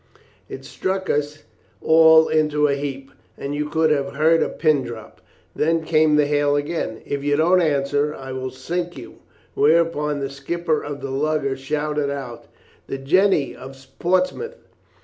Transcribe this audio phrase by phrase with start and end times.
[0.49, 1.43] "It struck us
[1.79, 5.21] all into a heap, and you could have heard a pin drop.
[5.55, 9.17] Then came the hail again, 'If you don't answer I will sink you,'
[9.53, 12.45] whereupon the skipper of the lugger shouted out,
[12.87, 14.57] 'the Jennie of Portsmouth.'